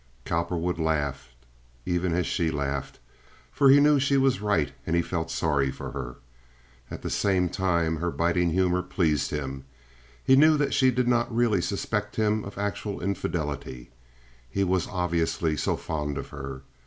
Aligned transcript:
Cowperwood 0.25 0.79
laughed 0.79 1.35
even 1.85 2.11
as 2.11 2.25
she 2.25 2.49
laughed, 2.49 2.97
for 3.51 3.69
he 3.69 3.79
knew 3.79 3.99
she 3.99 4.17
was 4.17 4.41
right 4.41 4.71
and 4.83 4.95
he 4.95 5.01
felt 5.03 5.29
sorry 5.29 5.69
for 5.69 5.91
her. 5.91 6.15
At 6.89 7.03
the 7.03 7.09
same 7.11 7.49
time 7.49 7.97
her 7.97 8.09
biting 8.09 8.49
humor 8.49 8.81
pleased 8.81 9.29
him. 9.29 9.63
He 10.23 10.35
knew 10.35 10.57
that 10.57 10.73
she 10.73 10.89
did 10.89 11.07
not 11.07 11.31
really 11.31 11.61
suspect 11.61 12.15
him 12.15 12.43
of 12.45 12.57
actual 12.57 12.99
infidelity; 12.99 13.91
he 14.49 14.63
was 14.63 14.87
obviously 14.87 15.55
so 15.55 15.77
fond 15.77 16.17
of 16.17 16.29
her. 16.29 16.63